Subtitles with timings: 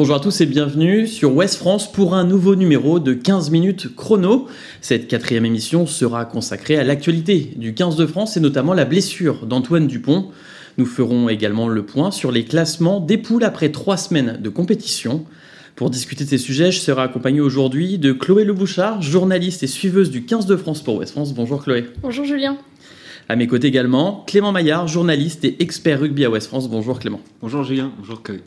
[0.00, 3.94] Bonjour à tous et bienvenue sur Ouest France pour un nouveau numéro de 15 minutes
[3.94, 4.48] chrono.
[4.80, 9.44] Cette quatrième émission sera consacrée à l'actualité du 15 de France et notamment la blessure
[9.44, 10.30] d'Antoine Dupont.
[10.78, 15.26] Nous ferons également le point sur les classements des poules après trois semaines de compétition.
[15.76, 20.10] Pour discuter de ces sujets, je serai accompagné aujourd'hui de Chloé Lebouchard, journaliste et suiveuse
[20.10, 21.34] du 15 de France pour Ouest France.
[21.34, 21.84] Bonjour Chloé.
[22.00, 22.56] Bonjour Julien.
[23.28, 26.70] À mes côtés également, Clément Maillard, journaliste et expert rugby à Ouest France.
[26.70, 27.20] Bonjour Clément.
[27.42, 28.40] Bonjour Julien, bonjour Chloé.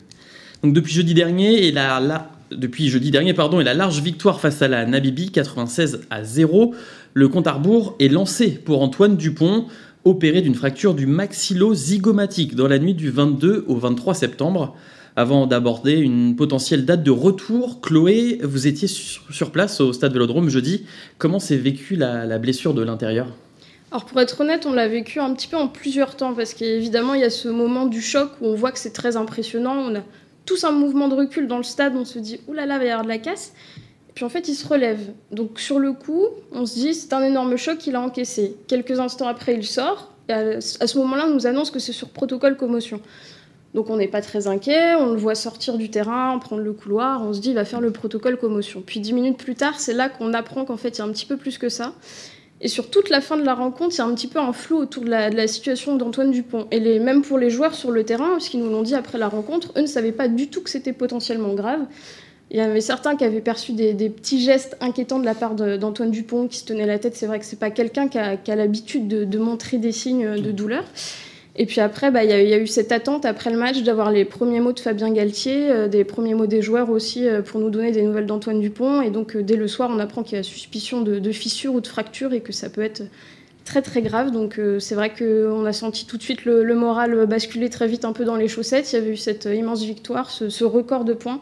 [0.62, 4.62] Donc depuis jeudi dernier et la, depuis jeudi dernier pardon et la large victoire face
[4.62, 6.74] à la Nabibi 96 à 0,
[7.12, 9.66] le compte à rebours est lancé pour Antoine Dupont,
[10.04, 14.76] opéré d'une fracture du maxillo-zygomatique dans la nuit du 22 au 23 septembre.
[15.16, 20.48] Avant d'aborder une potentielle date de retour, Chloé, vous étiez sur place au stade Vélodrome
[20.48, 20.86] jeudi.
[21.18, 23.28] Comment s'est vécue la, blessure de l'intérieur?
[23.92, 27.14] Alors pour être honnête, on l'a vécu un petit peu en plusieurs temps parce qu'évidemment
[27.14, 29.92] il y a ce moment du choc où on voit que c'est très impressionnant.
[30.46, 32.78] Tous un mouvement de recul dans le stade, on se dit oulala, là là, il
[32.78, 33.52] va y avoir de la casse.
[34.14, 35.12] Puis en fait, il se relève.
[35.32, 38.56] Donc sur le coup, on se dit c'est un énorme choc qu'il a encaissé.
[38.68, 40.12] Quelques instants après, il sort.
[40.28, 43.00] Et à, ce moment-là, on nous annonce que c'est sur protocole commotion.
[43.74, 47.26] Donc on n'est pas très inquiet, on le voit sortir du terrain, prendre le couloir,
[47.26, 48.84] on se dit il va faire le protocole commotion.
[48.86, 51.10] Puis dix minutes plus tard, c'est là qu'on apprend qu'en fait il y a un
[51.10, 51.92] petit peu plus que ça.
[52.64, 54.54] Et sur toute la fin de la rencontre, il y a un petit peu un
[54.54, 56.66] flou autour de la, situation d'Antoine Dupont.
[56.70, 59.18] Et les, même pour les joueurs sur le terrain, ce qu'ils nous l'ont dit après
[59.18, 61.80] la rencontre, eux ne savaient pas du tout que c'était potentiellement grave.
[62.50, 66.10] Il y avait certains qui avaient perçu des, petits gestes inquiétants de la part d'Antoine
[66.10, 67.16] Dupont, qui se tenait la tête.
[67.16, 70.84] C'est vrai que c'est pas quelqu'un qui a, l'habitude de, montrer des signes de douleur.
[71.56, 74.24] Et puis après, bah, il y, a eu cette attente après le match d'avoir les
[74.24, 77.70] premiers mots de Fabien Galtier, euh, des premiers mots des joueurs aussi euh, pour nous
[77.70, 79.02] donner des nouvelles d'Antoine Dupont.
[79.02, 81.74] Et donc euh, dès le soir, on apprend qu'il y a suspicion de, de, fissure
[81.74, 83.04] ou de fracture et que ça peut être
[83.64, 84.32] très très grave.
[84.32, 88.12] Donc c'est vrai qu'on a senti tout de suite le, moral basculer très vite un
[88.12, 88.92] peu dans les chaussettes.
[88.92, 91.40] Il y avait eu cette immense victoire, ce, record de points.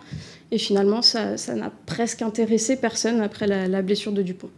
[0.53, 4.51] Et finalement, ça n'a presque intéressé personne après la blessure de Dupont.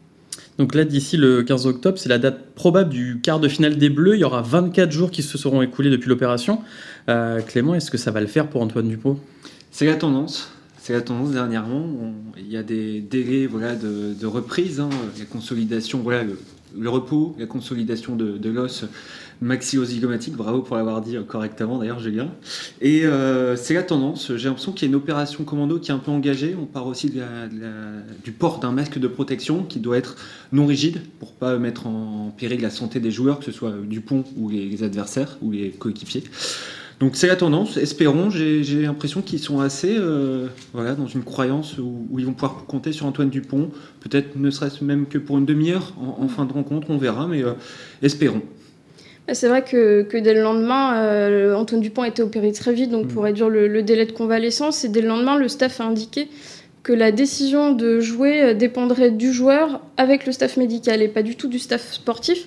[0.58, 3.90] Donc là, d'ici le 15 octobre, c'est la date probable du quart de finale des
[3.90, 4.14] Bleus.
[4.14, 6.60] Il y aura 24 jours qui se seront écoulés depuis l'opération.
[7.08, 9.18] Euh, Clément, est-ce que ça va le faire pour Antoine Dupont?
[9.70, 10.50] C'est la tendance.
[10.78, 11.86] C'est la tendance dernièrement.
[12.38, 14.90] il y a des délais voilà, de, reprise, hein.
[15.18, 16.24] la consolidation, voilà,
[16.84, 18.84] repos, la consolidation de, de l'os
[19.40, 20.36] maxillozygomatique.
[20.36, 22.30] Bravo pour l'avoir dit correctement d'ailleurs, Julien.
[22.80, 24.34] Et euh, c'est la tendance.
[24.36, 26.56] J'ai l'impression qu'il y a une opération commando qui est un peu engagée.
[26.60, 30.16] On part aussi du port d'un masque de protection qui doit être
[30.52, 34.24] non rigide pour pas mettre en péril la santé des joueurs, que ce soit Dupont
[34.36, 36.24] ou les, adversaires ou les coéquipiers.
[37.00, 37.76] Donc c'est la tendance.
[37.76, 38.30] Espérons.
[38.30, 42.92] J'ai l'impression qu'ils sont assez euh, voilà, dans une croyance où, ils vont pouvoir compter
[42.92, 43.70] sur Antoine Dupont.
[44.00, 46.88] Peut-être ne serait-ce même que pour une demi-heure en, fin de rencontre.
[46.90, 47.52] On verra, mais euh,
[48.02, 48.42] espérons.
[49.32, 53.06] C'est vrai que, dès le lendemain, euh, Antoine Dupont a été opéré très vite, donc
[53.06, 53.08] mm.
[53.08, 54.84] pour réduire le, délai de convalescence.
[54.84, 56.28] Et dès le lendemain, le staff a indiqué
[56.82, 61.34] que la décision de jouer dépendrait du joueur avec le staff médical et pas du
[61.34, 62.46] tout du staff sportif.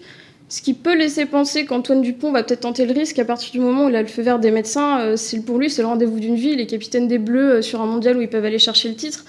[0.50, 3.59] Ce qui peut laisser penser qu'Antoine Dupont va peut-être tenter le risque à partir du
[3.59, 5.02] moment où il a le feu vert des médecins.
[5.02, 6.56] Euh, c'est pour lui, c'est le rendez-vous d'une vie.
[6.56, 9.25] Les capitaines des Bleus sur un mondial où ils peuvent aller chercher le titre.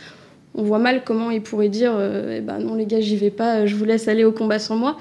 [0.54, 3.66] On voit mal comment il pourrait dire eh ben non les gars j'y vais pas,
[3.66, 4.96] je vous laisse aller au combat sans moi.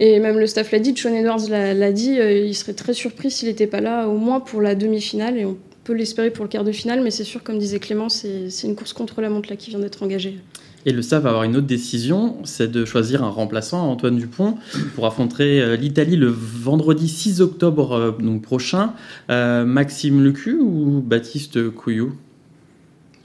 [0.00, 3.30] Et même le staff l'a dit, Sean Edwards l'a dit, euh, il serait très surpris
[3.30, 6.48] s'il n'était pas là, au moins pour la demi-finale, et on peut l'espérer pour le
[6.48, 9.50] quart de finale, mais c'est sûr, comme disait Clément, c'est une course contre la montre
[9.50, 10.38] là qui vient d'être engagée.
[10.86, 14.56] Et le staff va avoir une autre décision, c'est de choisir un remplaçant, Antoine Dupont,
[14.94, 18.92] pour affronter euh, l'Italie le vendredi 6 octobre euh, donc prochain.
[19.28, 22.14] Maxime Lecu ou Baptiste Couillou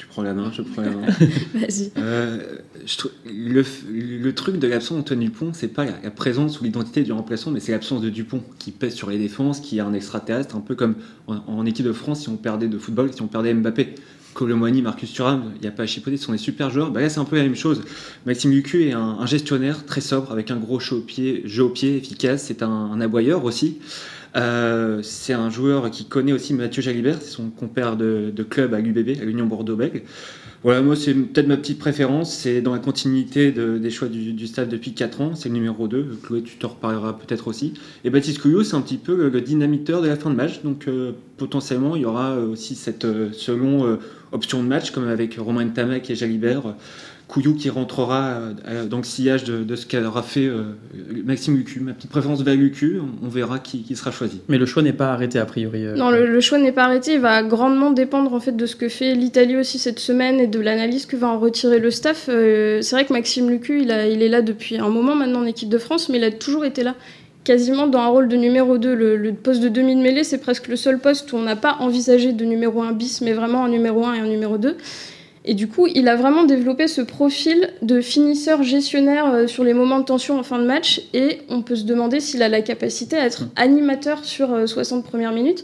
[0.09, 1.07] prends la main, je prends la main.
[1.53, 1.91] Vas-y.
[1.97, 2.57] Euh,
[3.25, 7.59] le, truc de l'absence d'Antoine Dupont, c'est pas la, présence ou l'identité du remplaçant, mais
[7.59, 10.75] c'est l'absence de Dupont qui pèse sur les défenses, qui est un extraterrestre, un peu
[10.75, 10.95] comme
[11.27, 13.95] en, équipe de France si on perdait de football, si on perdait Mbappé.
[14.39, 16.91] Colomboigny, Marcus Thuram, il n'y a pas à chipoter, ce sont des super joueurs.
[16.91, 17.83] Bah là, c'est un peu la même chose.
[18.25, 22.45] Maxime Lucu est un, gestionnaire très sobre, avec un gros jeu au pied, efficace.
[22.45, 23.79] C'est un, un aboyeur aussi.
[24.37, 28.79] Euh, c'est un joueur qui connaît aussi Mathieu Jalibert, c'est son compère de, club à
[28.79, 30.03] l'UBB, à l'Union Bordeaux-Bègles.
[30.63, 32.33] Voilà, moi, c'est peut-être ma petite préférence.
[32.33, 35.35] C'est dans la continuité des choix du, staff depuis 4 ans.
[35.35, 36.17] C'est le numéro 2.
[36.23, 37.73] Chloé, tu t'en reparleras peut-être aussi.
[38.03, 40.61] Et Baptiste Couillot, c'est un petit peu le, dynamiteur de la fin de match.
[40.63, 43.97] Donc, euh, potentiellement, il y aura aussi cette euh, selon
[44.33, 46.75] option de match, comme avec Romain Tamac et Jalibert.
[47.29, 50.63] Couillou qui rentrera euh, dans le sillage de, ce qu'aura fait euh,
[51.23, 51.79] Maxime Lucu.
[51.79, 54.41] Ma petite préférence vers Lucu, on, verra qui, sera choisi.
[54.49, 55.85] Mais le choix n'est pas arrêté a priori.
[55.85, 55.95] Euh.
[55.95, 57.13] Non, le, choix n'est pas arrêté.
[57.13, 60.47] Il va grandement dépendre en fait de ce que fait l'Italie aussi cette semaine et
[60.47, 62.23] de l'analyse que va en retirer le staff.
[62.25, 65.45] c'est vrai que Maxime Lucu, il, a, il est là depuis un moment maintenant en
[65.45, 66.95] équipe de France, mais il a toujours été là.
[67.43, 68.95] quasiment dans un rôle de numéro 2.
[68.95, 71.77] Le, poste de demi de mêlée, c'est presque le seul poste où on n'a pas
[71.79, 74.75] envisagé de numéro 1 bis, mais vraiment un numéro 1 et un numéro 2.
[75.45, 79.73] Et du coup, il a vraiment développé ce profil de finisseur gestionnaire euh, sur les
[79.73, 81.01] moments de tension en fin de match.
[81.13, 85.07] Et on peut se demander s'il a la capacité à être animateur sur 60 euh,
[85.07, 85.63] premières minutes.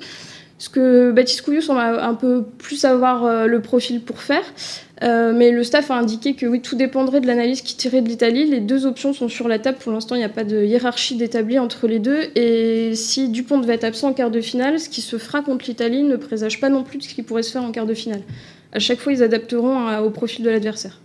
[0.58, 4.44] Ce que Baptiste Couillou on va un peu plus avoir euh, le profil pour faire.
[5.04, 8.08] Euh, mais le staff a indiqué que oui, tout dépendrait de l'analyse qui tirait de
[8.08, 8.46] l'Italie.
[8.46, 9.78] Les deux options sont sur la table.
[9.80, 12.30] Pour l'instant, il n'y a pas de hiérarchie d'établi entre les deux.
[12.36, 15.66] Et si Dupont devait être absent en quart de finale, ce qui se fera contre
[15.68, 17.94] l'Italie ne présage pas non plus de ce qui pourrait se faire en quart de
[17.94, 18.22] finale.
[18.76, 21.00] À chaque fois, ils adapteront euh, au profil de l'adversaire.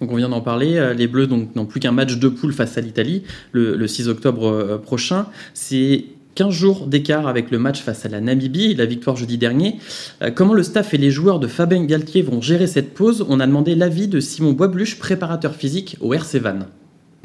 [0.00, 2.80] Donc on vient d'en parler, les Bleus n'ont plus qu'un match de poule face à
[2.80, 3.22] l'Italie
[3.52, 5.26] le, le, 6 octobre prochain.
[5.54, 9.76] C'est 15 jours d'écart avec le match face à la Namibie, la victoire jeudi dernier.
[10.22, 13.24] Euh, comment le staff et les joueurs de Fabien Galtier vont gérer cette pause?
[13.28, 16.58] On a demandé l'avis de Simon Boisbluche, préparateur physique au RC Van.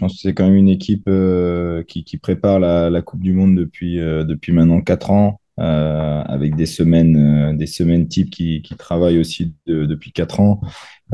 [0.07, 4.53] C'est quand même une équipe euh, qui, prépare la, Coupe du Monde depuis, euh, depuis
[4.53, 5.38] maintenant 4 ans.
[5.59, 10.61] Euh, avec des semaines, euh, des semaines types qui, qui travaillent aussi depuis quatre ans.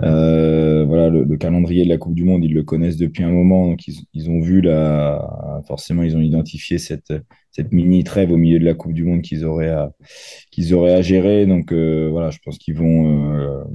[0.03, 3.65] Euh, voilà, le, calendrier de la Coupe du Monde, ils le connaissent depuis un moment,
[3.65, 7.11] donc ils, ils ont vu la, forcément, ils ont identifié cette,
[7.49, 9.93] cette mini trêve au milieu de la Coupe du Monde qu'ils auraient à,
[10.51, 11.47] qu'ils auraient à gérer.
[11.47, 13.65] Donc voilà, je pense qu'ils vont.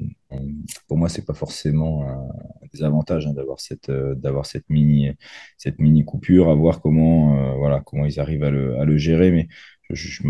[0.87, 5.11] pour moi, c'est pas forcément un désavantage hein, d'avoir cette, d'avoir cette mini,
[5.59, 9.33] cette mini coupure, à voir comment, voilà, comment ils arrivent à le, à le gérer.
[9.33, 9.49] Mais
[9.91, 10.23] je, je,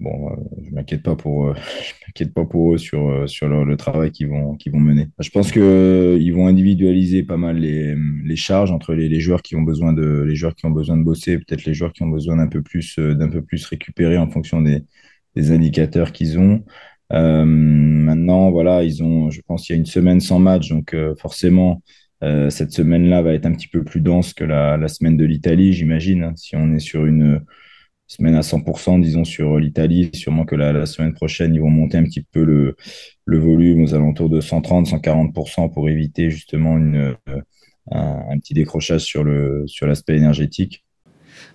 [0.00, 3.48] bon, euh, je m'inquiète pas pour, euh, je m'inquiète pas pour eux sur, euh, sur
[3.48, 5.08] le, travail qu'ils vont, qu'ils vont mener.
[5.18, 7.94] Je pense que ils vont individualiser pas mal les,
[8.24, 10.96] les charges entre les, les, joueurs qui ont besoin de, les joueurs qui ont besoin
[10.96, 14.18] de bosser, peut-être les joueurs qui ont besoin d'un peu plus, d'un peu plus récupérer
[14.18, 14.84] en fonction des,
[15.34, 16.64] des indicateurs qu'ils ont.
[17.12, 20.96] Euh, maintenant, voilà, ils ont, je pense, qu'il y a une semaine sans match, donc
[21.18, 21.82] forcément.
[22.24, 25.24] Euh, cette semaine-là va être un petit peu plus dense que la, la semaine de
[25.24, 26.24] l'Italie, j'imagine.
[26.24, 27.42] Hein, si on est sur une,
[28.06, 30.10] semaine à 100%, disons, sur l'Italie.
[30.14, 32.76] Sûrement que la, semaine prochaine, ils vont monter un petit peu le,
[33.24, 37.40] le volume aux alentours de 130, 140% pour éviter justement une, euh,
[37.90, 40.84] un, petit décrochage sur le sur l'aspect énergétique.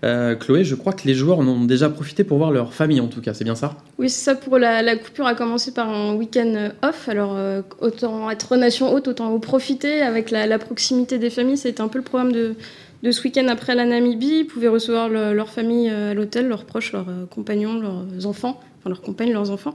[0.03, 2.99] Euh, Chloé, je crois que les joueurs en ont déjà profité pour voir leur famille,
[2.99, 3.77] en tout cas, c'est bien ça?
[3.99, 4.35] Oui, c'est ça.
[4.35, 7.07] Pour la, la, coupure a commencé par un week-end off.
[7.07, 10.01] Alors, euh, autant être nation haute, autant en profiter.
[10.01, 12.55] Avec la, la proximité des familles, c'était un peu le programme de,
[13.03, 14.39] de ce week-end après la Namibie.
[14.39, 18.59] Ils pouvaient recevoir leur famille euh, à l'hôtel, leurs proches, leurs euh, compagnons, leurs enfants,
[18.79, 19.73] enfin leurs compagnes, leurs enfants.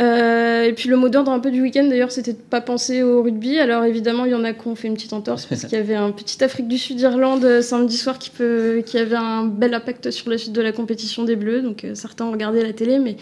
[0.00, 3.02] Euh, et puis le mot d'ordre un peu du week-end d'ailleurs, c'était de pas penser
[3.02, 3.58] au rugby.
[3.58, 5.80] Alors évidemment, il y en a qui ont fait une petite entorse parce qu'il y
[5.80, 10.10] avait un petit Afrique du Sud-Irlande samedi soir qui, peut, qui avait un bel impact
[10.10, 11.62] sur la suite de la compétition des Bleus.
[11.62, 13.16] Donc certains ont regardé la télé, mais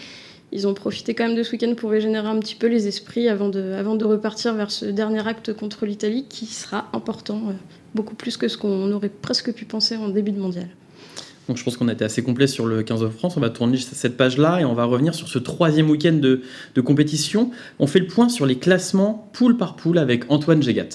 [0.51, 3.27] ils ont profité quand même de ce week-end pour régénérer un petit peu les esprits
[3.29, 7.53] avant de, avant de repartir vers ce dernier acte contre l'Italie qui sera important
[7.95, 10.67] beaucoup plus que ce qu'on aurait presque pu penser en début de mondial.
[11.47, 13.35] Donc je pense qu'on a été assez complet sur le 15 de France.
[13.35, 16.41] On va tourner cette page-là et on va revenir sur ce troisième week-end de,
[16.75, 17.51] de, compétition.
[17.79, 20.89] On fait le point sur les classements poule par poule avec Antoine Gégat.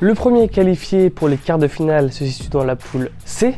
[0.00, 3.56] Le premier qualifié pour les quarts de finale se situe dans la poule C.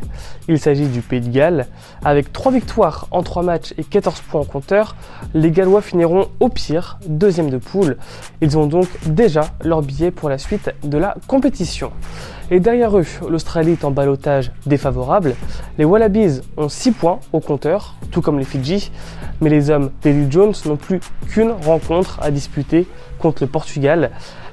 [0.48, 1.66] Il s'agit du Pays de Galles.
[2.02, 4.96] Avec 3 victoires en 3 matchs et 14 points en compteur,
[5.34, 7.98] les Gallois finiront au pire, deuxième de poule.
[8.40, 11.92] Ils ont donc déjà leur billet pour la suite de la compétition.
[12.50, 15.34] Et derrière eux, l'Australie est en balotage défavorable.
[15.76, 18.90] Les Wallabies ont 6 points au compteur, tout comme les Fidji.
[19.42, 22.86] Mais les hommes d'Eddie Jones n'ont plus qu'une rencontre à disputer
[23.18, 24.10] contre le Portugal.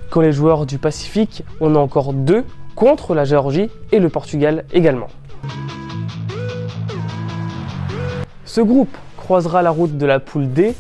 [0.10, 2.46] Quand les joueurs du Pacifique, on a encore deux
[2.76, 5.08] contre la Géorgie et le Portugal également.
[8.46, 10.74] Ce groupe croisera la route de la poule D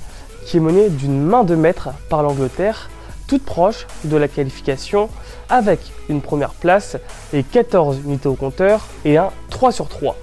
[0.46, 2.89] qui est menée d'une main de maître par l'Angleterre,
[3.27, 5.10] toute proche de la qualification,
[5.50, 6.96] avec une première place
[7.34, 10.15] et 14 unités au compteur et un 3 sur 3.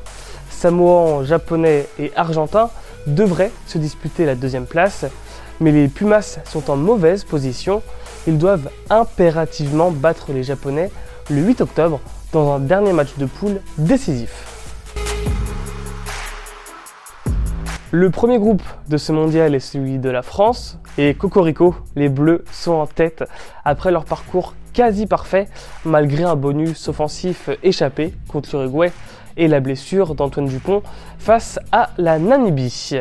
[0.49, 2.71] Samoan, japonais et argentin
[3.07, 5.05] devraient se disputer la deuxième place,
[5.61, 7.83] mais les Pumas sont en mauvaise position
[8.27, 10.91] ils doivent impérativement battre les Japonais
[11.31, 12.01] le 8 octobre
[12.33, 14.55] dans un dernier match de poule décisif.
[17.93, 22.45] Le premier groupe de ce mondial est celui de la France et Cocorico, les Bleus
[22.51, 23.25] sont en tête
[23.65, 25.47] après leur parcours quasi parfait
[25.85, 28.91] malgré un bonus offensif échappé contre l'Uruguay
[29.37, 30.83] et la blessure d'Antoine Dupont
[31.19, 32.97] face à la Namibie.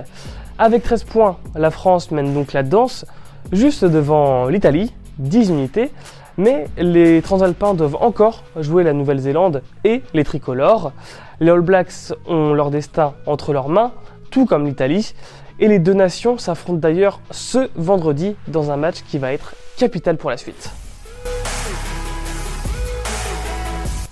[0.60, 3.06] Avec 13 points, la France mène donc la danse
[3.51, 5.91] juste devant l'Italie 10 unités,
[6.38, 10.91] mais les Transalpins doivent encore jouer la Nouvelle-Zélande et les tricolores.
[11.39, 13.91] Les All Blacks ont leur destin entre leurs mains,
[14.32, 15.13] tout comme l'Italie,
[15.60, 20.17] et les deux nations s'affrontent d'ailleurs ce vendredi dans un match qui va être capital
[20.17, 20.72] pour la suite.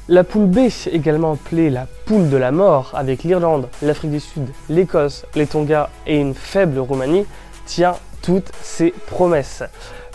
[0.07, 4.49] La poule B, également appelée la poule de la mort, avec l'Irlande, l'Afrique du Sud,
[4.67, 7.25] l'Écosse, les Tonga et une faible Roumanie,
[7.65, 9.63] tient toutes ses promesses.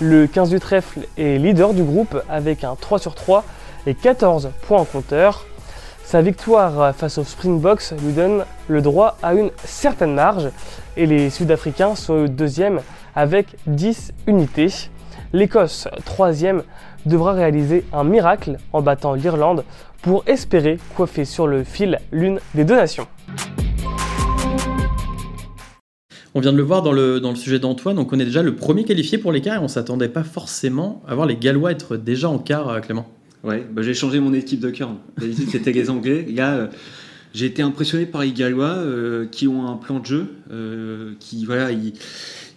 [0.01, 3.45] Le 15 du trèfle est leader du groupe avec un 3 sur 3
[3.87, 5.47] et 14 points en compteur.
[6.05, 10.51] Sa victoire face aux Springboks lui donne le droit à une certaine marge
[10.97, 12.81] et les Sud-Africains sont deuxième
[13.15, 14.91] avec 10 unités.
[15.33, 16.63] L'Écosse, troisième,
[17.07, 19.65] devra réaliser un miracle en battant l'Irlande
[20.03, 23.07] pour espérer coiffer sur le fil l'une des deux nations.
[26.37, 29.17] On vient de le voir dans le, sujet d'Antoine, on connaît déjà le premier qualifié
[29.17, 32.69] pour l'écart et on s'attendait pas forcément à voir les Gallois être déjà en quart,
[32.69, 33.09] euh, Clément.
[33.43, 34.91] Ouais, bah, j'ai changé mon équipe de cœur.
[35.51, 36.27] C'était les Anglais.
[36.29, 36.67] Là, euh,
[37.33, 40.27] j'ai été impressionné par les Gallois euh, qui ont un plan de jeu,
[41.21, 41.95] qui, voilà, ils,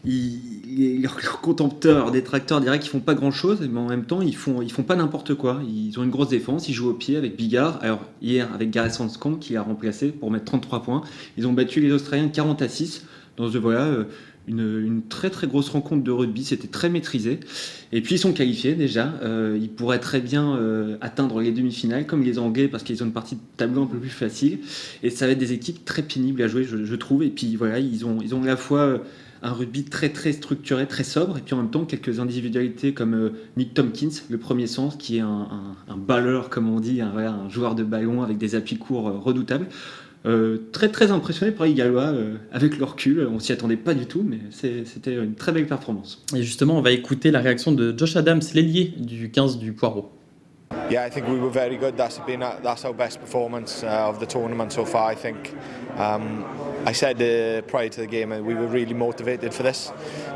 [0.03, 4.35] ils, leurs contempteurs, détracteurs diraient qu'ils font pas grand chose, mais en même temps, ils
[4.35, 5.61] font, font pas n'importe quoi.
[5.65, 7.79] Ils ont une grosse défense, ils jouent au pied avec Bigard.
[7.81, 11.01] Alors, hier, avec Gareth Sanscombe qui l'a remplacé pour mettre 33 points.
[11.37, 13.05] Ils ont battu les Australiens 40 à 6
[13.39, 14.03] dans voilà, euh,
[14.47, 17.39] une, très très grosse rencontre de rugby, c'était très maîtrisé.
[17.93, 22.05] Et puis ils sont qualifiés déjà, euh, ils pourraient très bien euh, atteindre les demi-finales
[22.05, 24.59] comme les Anglais parce qu'ils ont une partie de tableau un peu plus facile.
[25.03, 27.23] Et ça va être des équipes très pénibles à jouer, je, trouve.
[27.23, 29.01] Et puis voilà, ils ont, à la fois
[29.41, 33.31] un rugby très très structuré, très sobre, et puis en même temps quelques individualités comme
[33.55, 35.47] Nick Tompkins, le premier sens, qui est un,
[35.95, 39.67] balleur comme on dit, un, joueur de ballon avec des appuis courts redoutables.
[40.25, 43.27] Euh, très très impressionné par les Gallois euh, avec leur recul.
[43.31, 46.23] On s'y attendait pas du tout, mais c'était une très belle performance.
[46.35, 50.11] Et justement, on va écouter la réaction de Josh Adams, l'ailier du 15 du Poireau.
[50.91, 51.95] Yeah, I think we were very good.
[51.95, 55.11] That's been that's our best performance uh, of the tournament so far.
[55.11, 55.53] I think.
[55.97, 56.43] Um,
[56.85, 59.91] I said uh, prior to the game and we were really motivated for this.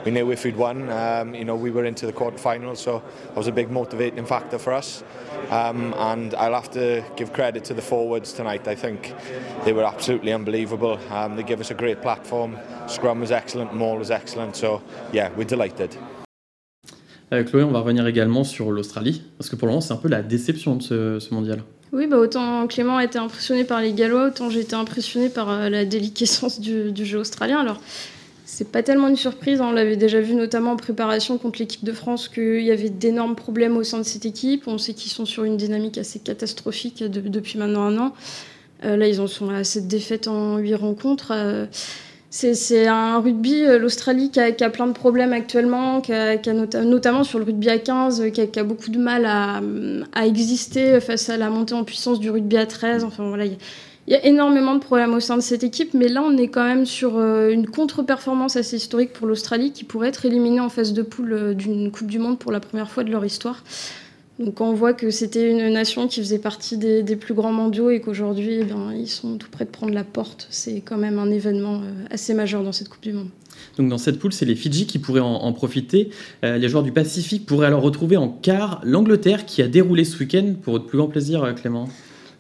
[0.06, 3.38] We knew if we'd won, um, you know, we were into the quarterfinals, so that
[3.38, 5.04] was a big motivating factor for us.
[5.50, 8.68] Um, and I'll have to give credit to the forwards tonight.
[8.68, 9.14] I think
[9.64, 11.00] they were absolutely unbelievable.
[11.10, 12.58] Um, they gave us a great platform.
[12.88, 14.56] Scrum was excellent, Maul was excellent.
[14.56, 14.82] So
[15.12, 15.96] yeah, we're delighted.
[17.32, 19.98] Euh, Chloé, on va revenir également sur l'Australie, parce que pour le moment, c'est un
[19.98, 21.64] peu la déception de ce, ce mondial.
[21.94, 25.70] Oui, bah autant Clément été impressionné par les Gallois, autant j'ai été impressionné par euh,
[25.70, 27.60] la déliquescence du, jeu australien.
[27.60, 27.80] Alors,
[28.46, 29.68] c'est pas tellement une surprise, hein.
[29.70, 33.36] on l'avait déjà vu notamment en préparation contre l'équipe de France qu'il y avait d'énormes
[33.36, 34.68] problèmes au sein de cette équipe.
[34.68, 38.14] On sait qu'ils sont sur une dynamique assez catastrophique de, depuis maintenant un an.
[38.86, 41.32] Euh, là, ils en sont à cette défaite en huit rencontres.
[41.32, 41.68] Euh,
[42.36, 46.36] c'est un rugby, euh, l'Australie, qui, a, plein de problèmes actuellement, qui a,
[46.84, 49.62] notamment sur le rugby à 15, qui a, qui a beaucoup de mal à,
[50.26, 53.04] exister face à la montée en puissance du rugby à 13.
[53.04, 53.58] Enfin voilà, il
[54.08, 56.64] y, a énormément de problèmes au sein de cette équipe, mais là on est quand
[56.64, 60.94] même sur euh, une contre-performance assez historique pour l'Australie, qui pourrait être éliminée en phase
[60.94, 63.64] de poule euh, d'une Coupe du Monde pour la première fois de leur histoire.
[64.40, 67.54] Donc quand on voit que c'était une nation qui faisait partie des, des plus grands
[67.54, 70.98] mondiaux et qu'aujourd'hui eh bien, ils sont tout près de prendre la porte, c'est quand
[70.98, 73.30] même un événement assez majeur dans cette Coupe du Monde.
[73.78, 76.10] Donc dans cette poule, c'est les Fidji qui pourraient en, en profiter.
[76.44, 80.20] Euh, les joueurs du Pacifique pourraient alors retrouver en quart l'Angleterre qui a déroulé ce
[80.20, 81.90] week-end pour votre plus grand plaisir, Clément.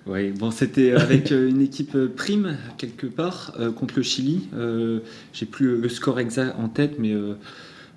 [0.05, 4.47] Oui, bon, c'était avec une équipe prime quelque part euh, contre le Chili.
[4.55, 4.99] Euh,
[5.33, 7.13] J'ai plus le score exact en tête, mais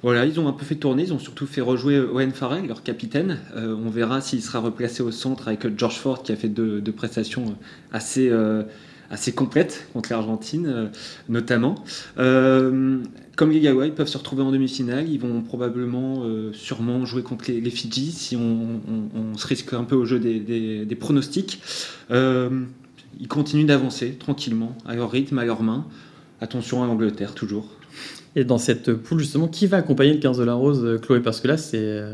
[0.06, 2.84] voilà, ils ont un peu fait tourner, ils ont surtout fait rejouer Owen Farrell, leur
[2.84, 3.40] capitaine.
[3.56, 6.80] Euh, on verra s'il sera replacé au centre avec George Ford qui a fait deux,
[6.92, 7.56] prestations
[7.92, 8.62] assez, euh,
[9.10, 10.86] assez complètes contre l'Argentine euh,
[11.28, 11.74] notamment.
[12.14, 16.22] comme les Gallois, ils peuvent se retrouver en demi-finale, ils vont probablement,
[16.52, 20.84] sûrement jouer contre les, Fidji si on, se risque un peu au jeu des, des,
[20.84, 21.60] des pronostics.
[22.10, 25.84] ils continuent d'avancer tranquillement, à leur rythme, à leur main.
[26.40, 27.66] Attention à l'Angleterre, toujours.
[28.34, 31.20] Et dans cette poule, justement, qui va accompagner le 15 de la Rose, Chloé?
[31.20, 32.12] Parce que là, c'est euh,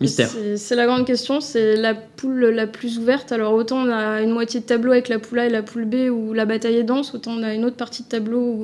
[0.00, 0.30] mystère.
[0.56, 1.40] C'est la grande question.
[1.40, 3.32] C'est la poule la plus ouverte.
[3.32, 5.84] Alors, autant on a une moitié de tableau avec la poule A et la poule
[5.84, 8.62] B où la bataille est dense, autant on a une autre partie de tableau où,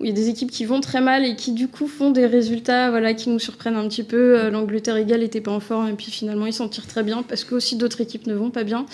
[0.00, 2.10] où il y a des équipes qui vont très mal et qui, du coup, font
[2.10, 4.38] des résultats voilà, qui nous surprennent un petit peu.
[4.38, 7.22] Euh, L'Angleterre égale n'était pas en forme et puis finalement, ils s'en tirent très bien
[7.22, 8.86] parce que aussi d'autres équipes ne vont pas bien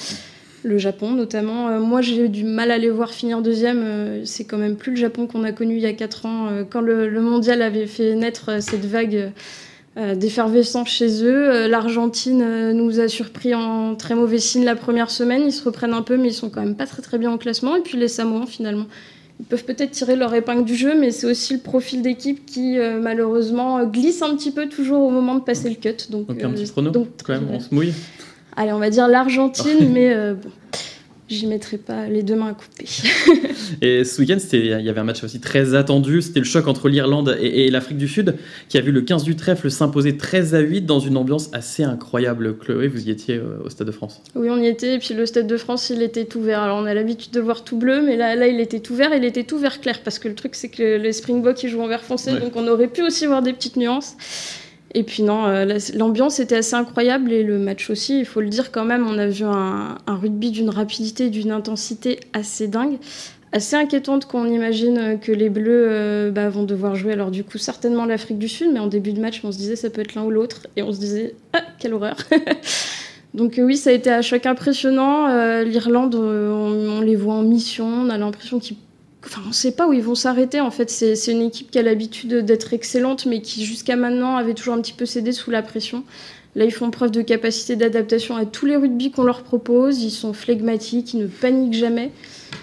[0.67, 1.69] le Japon notamment.
[1.69, 3.83] Euh, moi, j'ai eu du mal à les voir finir deuxième.
[3.85, 6.49] Euh, c'est quand même plus le Japon qu'on a connu il y a 4 ans,
[6.49, 9.33] euh, quand le, le, mondial avait fait naître cette vague
[10.15, 11.67] d'effervescence chez eux.
[11.69, 15.45] L'Argentine nous a surpris en très mauvais signe la première semaine.
[15.47, 17.39] Ils se reprennent un peu, mais ils sont quand même pas très très bien au
[17.39, 17.77] classement.
[17.77, 18.85] Et puis les Samoans, finalement.
[19.41, 22.77] Ils peuvent peut-être tirer leur épingle du jeu, mais c'est aussi le profil d'équipe qui,
[23.01, 26.11] malheureusement, glisse un petit peu toujours au moment de passer le cut.
[26.11, 27.95] Donc, donc un petit prono, donc, quand même, on se mouille
[28.57, 30.51] allez, on va dire l'Argentine, mais euh, bon.
[31.29, 32.87] j'y mettrai pas les deux mains à couper.
[33.83, 36.23] et ce week-end, il y avait un match aussi très attendu.
[36.23, 38.37] C'était le choc entre l'Irlande et, l'Afrique du Sud,
[38.69, 41.85] qui a vu le 15 du trèfle s'imposer 13 à 8 dans une ambiance assez
[41.85, 42.57] incroyable.
[42.59, 44.23] Chloé, vous y étiez euh, au Stade de France?
[44.35, 44.95] Oui, on y était.
[44.95, 46.63] Et puis le Stade de France, il était tout vert.
[46.63, 49.13] Alors on a l'habitude de voir tout bleu, mais là, là, il était tout vert.
[49.15, 51.83] Il était tout vert clair parce que le truc, c'est que les Springboks, ils jouent
[51.83, 54.17] en vert foncé, donc on aurait pu aussi voir des petites nuances.
[54.95, 58.49] Et puis non, euh, l'ambiance était assez incroyable et le match aussi, il faut le
[58.49, 62.99] dire quand même, on a vu un, rugby d'une rapidité, d'une intensité assez dingue,
[63.53, 67.13] assez inquiétante quand on imagine que les Bleus euh, bah, vont devoir jouer.
[67.13, 69.77] Alors du coup, certainement l'Afrique du Sud, mais en début de match, on se disait
[69.77, 72.17] ça peut être l'un ou l'autre et on se disait ah quelle horreur.
[73.35, 75.27] Donc euh, oui, ça a été un choc impressionnant.
[75.63, 78.79] L'Irlande, on, les voit en mission, on a l'impression qu'ils
[79.45, 80.61] On ne sait pas où ils vont s'arrêter.
[80.61, 84.55] En fait, c'est une équipe qui a l'habitude d'être excellente, mais qui jusqu'à maintenant avait
[84.55, 86.05] toujours un petit peu cédé sous la pression.
[86.55, 90.03] Là, ils font preuve de capacité d'adaptation à tous les rugby qu'on leur propose.
[90.03, 92.13] Ils sont flegmatiques, ils ne paniquent jamais.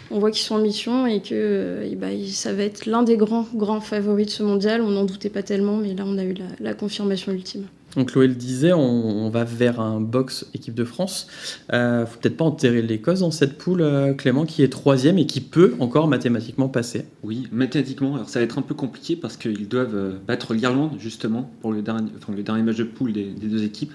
[0.10, 3.17] On voit qu'ils sont en mission et que euh, bah, ça va être l'un des
[3.17, 4.82] grands, grands favoris de ce mondial.
[4.82, 7.67] On n'en doutait pas tellement, mais là, on a eu la confirmation ultime.
[7.95, 11.27] Donc Chloé le disait, on, va vers un box équipe de France.
[11.71, 15.25] Euh, faut peut-être pas enterrer l'Écosse dans cette poule, euh, Clément, qui est troisième et
[15.25, 17.05] qui peut encore mathématiquement passer.
[17.23, 18.15] Oui, mathématiquement.
[18.15, 21.71] Alors ça va être un peu compliqué parce qu'ils doivent euh, battre l'Irlande justement pour
[21.71, 23.93] le dernier, enfin, le dernier match de poule des, deux équipes.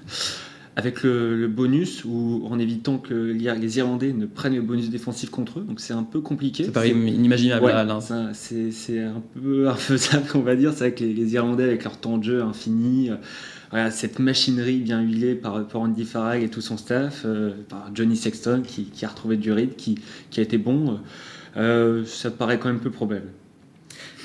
[0.76, 5.58] Avec le, bonus ou en évitant que les Irlandais ne prennent le bonus défensif contre
[5.58, 6.62] eux, donc c'est un peu compliqué.
[6.66, 7.72] Ça paraît inimaginable.
[8.32, 10.72] c'est un peu infaisable, on va dire.
[10.72, 13.10] C'est avec les, les Irlandais avec leur temps de jeu infini
[13.90, 18.62] cette machinerie bien huilée par, Andy Farag et tout son staff, euh, par Johnny Sexton
[18.66, 20.00] qui, a retrouvé du rythme, qui,
[20.38, 20.98] a été bon,
[21.56, 23.26] euh, ça paraît quand même peu probable.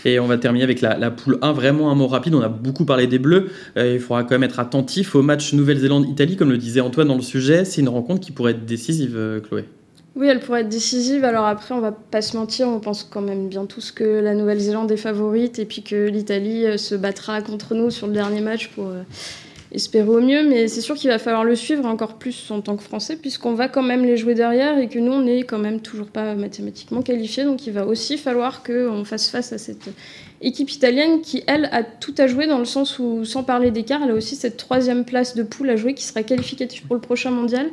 [0.05, 2.35] Et on va terminer avec la, poule 1, vraiment un mot rapide.
[2.35, 3.49] On a beaucoup parlé des Bleus.
[3.77, 7.15] Euh, il faudra quand même être attentif au match Nouvelle-Zélande-Italie, comme le disait Antoine dans
[7.15, 7.63] le sujet.
[7.63, 9.65] C'est une rencontre qui pourrait être décisive, Chloé.
[10.15, 11.25] Oui, elle pourrait être décisive.
[11.25, 14.35] Alors après, on va pas se mentir, on pense quand même bien tous que la
[14.35, 18.39] Nouvelle-Zélande est favorite et puis que l'Italie euh, se battra contre nous sur le dernier
[18.39, 19.01] match pour euh,
[19.71, 20.47] espérer au mieux.
[20.47, 23.55] Mais c'est sûr qu'il va falloir le suivre encore plus en tant que Français, puisqu'on
[23.55, 26.35] va quand même les jouer derrière et que nous, on n'est quand même toujours pas
[26.35, 27.43] mathématiquement qualifiés.
[27.43, 29.89] Donc il va aussi falloir qu'on fasse face à cette
[30.41, 34.01] équipe italienne qui, elle, a tout à jouer dans le sens où, sans parler d'écart,
[34.03, 37.01] elle a aussi cette troisième place de poule à jouer qui sera qualificative pour le
[37.01, 37.71] prochain mondial.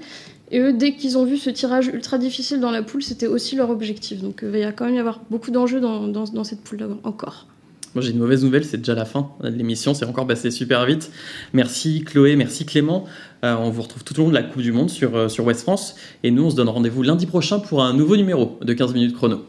[0.50, 3.54] Et eux, dès qu'ils ont vu ce tirage ultra difficile dans la poule, c'était aussi
[3.56, 4.20] leur objectif.
[4.20, 7.46] Donc euh, il va quand même y avoir beaucoup d'enjeux dans, dans, cette poule-là encore.
[7.94, 10.86] Moi j'ai une mauvaise nouvelle, c'est déjà la fin de l'émission, c'est encore passé super
[10.86, 11.10] vite.
[11.52, 13.04] Merci Chloé, merci Clément.
[13.44, 15.44] Euh, on vous retrouve tout au long de la Coupe du Monde sur, euh, sur
[15.44, 15.96] West France.
[16.22, 19.14] Et nous, on se donne rendez-vous lundi prochain pour un nouveau numéro de 15 minutes
[19.14, 19.44] chrono.